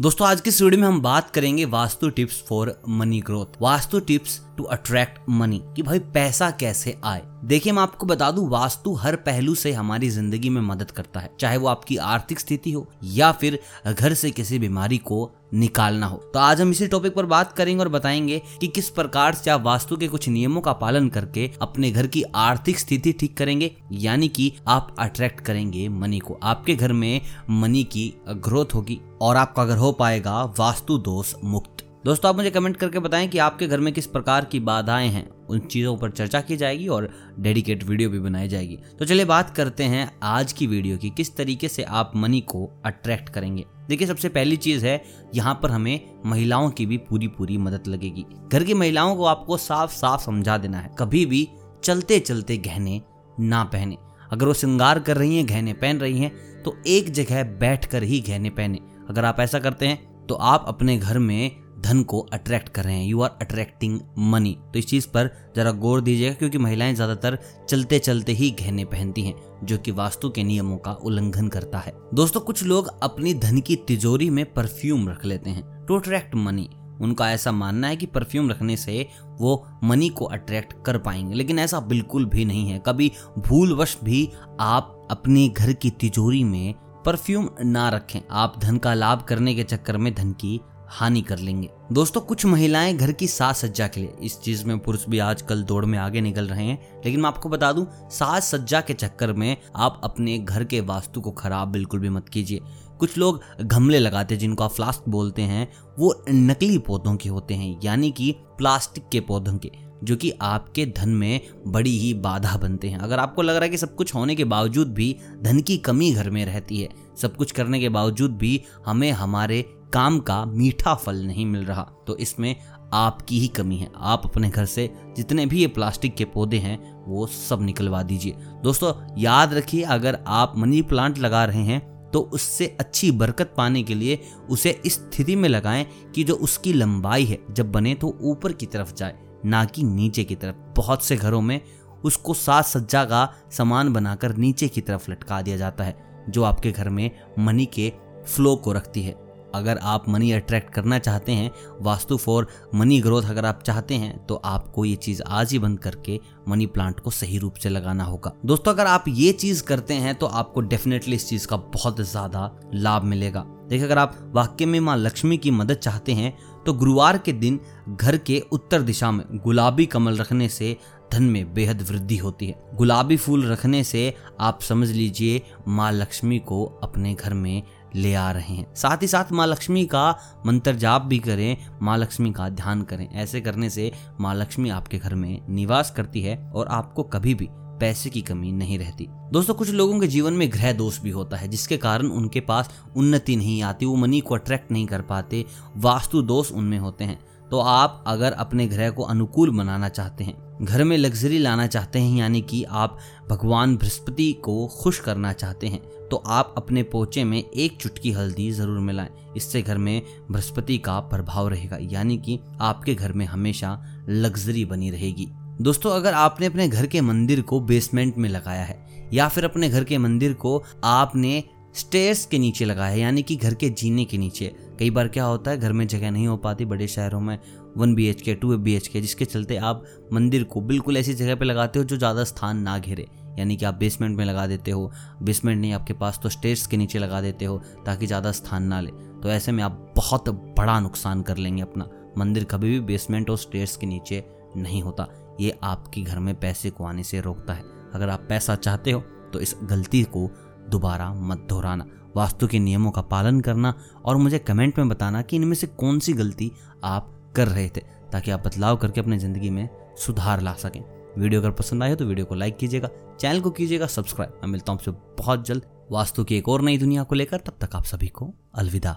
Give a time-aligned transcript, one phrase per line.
[0.00, 4.00] दोस्तों, आज की इस वीडियो में हम बात करेंगे vastu tips for money growth vastu
[4.00, 7.22] tips to attract money कि भाई पैसा कैसे आए?
[7.44, 11.30] देखिए, मैं आपको बता दूँ, वास्तु हर पहलू से हमारी ज़िंदगी में मदद करता है,
[11.40, 16.16] चाहे वो आपकी आर्थिक स्थिति हो या फिर घर से किसी बीमारी को निकालना हो।
[16.34, 19.62] तो आज हम इसी टॉपिक पर बात करेंगे और बताएँगे कि किस प्रकार से आप
[19.62, 24.28] वास्तु के कुछ नियमों का पालन करके अपने घर की आर्थिक स्थिति ठीक करेंगे, यानी
[24.28, 29.62] कि आप अट्रैक्ट करेंगे मनी को। आपके घर में मनी की ग्रोथ होगी और आपका
[29.62, 33.80] अगर हो पाएगा, वास्तु दोष मुक्त। दोस्तों, आप मुझे कमेंट करके बताएँ कि आपके घर
[33.80, 38.10] में किस प्रकार की बाधाएँ हैं। उन चीज़ों पर चर्चा की जाएगी और डेडिकेट वीडियो
[38.10, 41.82] भी बनाई जाएगी। तो चलिए बात करते हैं आज की वीडियो की, किस तरीके से
[41.82, 45.02] आप मनी को अट्रैक्ट करेंगे। देखिए, सबसे पहली चीज़ है,
[45.34, 49.56] यहाँ पर हमें महिलाओं की भी पूरी पूरी मदद लगेगी। घर की महिलाओं को आपको
[49.56, 51.48] साफ़ साफ़ समझा देना है, कभी भी
[51.84, 53.00] चलते चलते गहने
[53.40, 53.96] ना पहने।
[54.32, 58.02] अगर वो श्रृंगार कर रही हैं, गहने पहन रही हैं तो एक जगह बैठ कर
[58.02, 62.20] ही गहने पहने। अगर आप ऐसा करते हैं तो आप अपने घर में धन को
[62.32, 63.98] अट्रैक्ट कर रहे हैं। यू आर अट्रैक्टिंग
[64.30, 67.38] मनी तो इस चीज़ पर जरा गौर दीजिएगा, क्योंकि महिलाएँ ज़्यादातर
[67.68, 71.92] चलते चलते ही गहने पहनती हैं, जो कि वास्तु के नियमों का उल्लंघन करता है।
[72.14, 76.68] दोस्तों, कुछ लोग अपनी धन की तिजोरी में परफ्यूम रख लेते हैं टू अट्रैक्ट मनी
[77.00, 79.08] उनका ऐसा मानना है कि परफ्यूम रखने से
[79.40, 84.28] वो मनी को अट्रैक्ट कर पाएँगे, लेकिन ऐसा बिल्कुल भी नहीं है। कभी भूलवश भी
[84.60, 86.74] आप अपने घर की तिजोरी में
[87.06, 91.38] परफ्यूम ना रखें। आप धन का लाभ करने के चक्कर में धन की हानि कर
[91.38, 95.18] लेंगे। दोस्तों, कुछ महिलाएँ घर की साज सज्जा के लिए, इस चीज़ में पुरुष भी
[95.18, 98.94] आजकल दौड़ में आगे निकल रहे हैं, लेकिन मैं आपको बता दूँ, साज सज्जा के
[98.94, 102.60] चक्कर में आप अपने घर के वास्तु को खराब बिल्कुल भी मत कीजिए।
[102.98, 107.54] कुछ लोग गमले लगाते हैं, जिनको आप फ्लास्क बोलते हैं, वो नकली पौधों के होते
[107.54, 109.70] हैं, यानी कि प्लास्टिक के पौधों के,
[110.04, 113.70] जो कि आपके धन में बड़ी ही बाधा बनते हैं। अगर आपको लग रहा है
[113.70, 116.88] कि सब कुछ होने के बावजूद भी धन की कमी घर में रहती है,
[117.22, 121.82] सब कुछ करने के बावजूद भी हमें हमारे काम का मीठा फल नहीं मिल रहा
[122.06, 122.54] तो इसमें
[122.94, 126.78] आपकी ही कमी है। आप अपने घर से जितने भी ये प्लास्टिक के पौधे हैं,
[127.04, 132.20] वो सब निकलवा दीजिए। दोस्तों, याद रखिए, अगर आप मनी प्लांट लगा रहे हैं तो
[132.32, 134.18] उससे अच्छी बरकत पाने के लिए
[134.50, 138.66] उसे इस स्थिति में लगाएँ कि जो उसकी लंबाई है, जब बने तो ऊपर की
[138.66, 139.14] तरफ़ जाए,
[139.44, 141.60] ना कि नीचे की तरफ़। बहुत से घरों में
[142.04, 146.72] उसको साज सज्जा का सामान बनाकर नीचे की तरफ़ लटका दिया जाता है, जो आपके
[146.72, 147.92] घर में मनी के
[148.26, 149.25] फ्लो को रखती है।
[149.56, 151.50] अगर आप मनी अट्रैक्ट करना चाहते हैं,
[151.80, 155.78] वास्तु फॉर मनी ग्रोथ अगर आप चाहते हैं तो आपको ये चीज़ आज ही बंद
[155.78, 156.18] करके
[156.48, 160.14] मनी प्लांट को सही रूप से लगाना होगा। दोस्तों, अगर आप ये चीज़ करते हैं
[160.14, 164.78] तो आपको डेफिनेटली इस चीज़ का बहुत ज़्यादा लाभ मिलेगा। देखिए, अगर आप वाक्य में
[164.80, 167.58] माँ लक्ष्मी की मदद चाहते हैं तो गुरुवार के दिन
[167.90, 170.76] घर के उत्तर दिशा में गुलाबी कमल रखने से
[171.12, 176.38] धन में बेहद वृद्धि होती है। गुलाबी फूल रखने से आप समझ लीजिए माँ लक्ष्मी
[176.38, 177.62] को अपने घर में
[177.96, 181.98] ले आ रहे हैं। साथ ही साथ माँ लक्ष्मी का मंत्र जाप भी करें, माँ
[181.98, 186.50] लक्ष्मी का ध्यान करें। ऐसे करने से माँ लक्ष्मी आपके घर में निवास करती है
[186.54, 190.52] और आपको कभी भी पैसे की कमी नहीं रहती। दोस्तों, कुछ लोगों के जीवन में
[190.52, 194.34] ग्रह दोष भी होता है, जिसके कारण उनके पास उन्नति नहीं आती, वो मनी को
[194.34, 195.44] अट्रैक्ट नहीं कर पाते,
[195.76, 197.18] वास्तु दोष उनमें होते हैं।
[197.50, 201.98] तो आप अगर अपने ग्रह को अनुकूल बनाना चाहते हैं, घर में लग्जरी लाना चाहते
[201.98, 202.98] हैं, यानी कि आप
[203.28, 208.50] भगवान बृहस्पति को खुश करना चाहते हैं तो आप अपने पोचे में एक चुटकी हल्दी
[208.50, 213.78] ज़रूर मिलाएँ। इससे घर में बृहस्पति का प्रभाव रहेगा, यानी कि आपके घर में हमेशा
[214.08, 215.28] लग्जरी बनी रहेगी।
[215.60, 219.68] दोस्तों, अगर आपने अपने घर के मंदिर को बेसमेंट में लगाया है, या फिर अपने
[219.68, 221.42] घर के मंदिर को आपने
[221.76, 225.24] स्टेयर्स के नीचे लगाया है, यानी कि घर के जीने के नीचे। कई बार क्या
[225.24, 227.38] होता है, घर में जगह नहीं हो पाती, बड़े शहरों में
[227.76, 229.82] one B H K two B H K जिसके चलते आप
[230.12, 233.06] मंदिर को बिल्कुल ऐसी जगह पे लगाते हो जो ज़्यादा स्थान ना घेरे।
[233.38, 234.90] यानी कि आप बेसमेंट में लगा देते हो
[235.22, 238.80] बेसमेंट नहीं, आपके पास तो स्टेयर्स के नीचे लगा देते हो, ताकि ज़्यादा स्थान ना
[238.80, 238.90] ले।
[239.22, 241.88] तो ऐसे में आप बहुत बड़ा नुकसान कर लेंगे अपना।
[242.18, 244.24] मंदिर कभी भी बेसमेंट और स्टेयर्स के नीचे
[244.56, 245.08] नहीं होता।
[245.40, 247.64] ये आपके घर में पैसे को आने से रोकता है।
[247.94, 249.00] अगर आप पैसा चाहते हो
[249.32, 250.26] तो इस गलती को
[250.68, 255.36] दोबारा मत दोहराना। वास्तु के नियमों का पालन करना और मुझे कमेंट में बताना कि
[255.36, 256.50] इनमें से कौन सी गलती
[256.84, 257.80] आप कर रहे थे,
[258.12, 259.68] ताकि आप बदलाव करके अपनी ज़िंदगी में
[259.98, 260.82] सुधार ला सकें।
[261.18, 262.88] वीडियो अगर पसंद आए तो वीडियो को लाइक कीजिएगा
[263.20, 266.78] चैनल को कीजिएगा सब्सक्राइब मैं मिलता हूँ आपसे बहुत जल्द। वास्तु की एक और नई
[266.78, 268.96] दुनिया को लेकर तब तक आप सभी को अलविदा।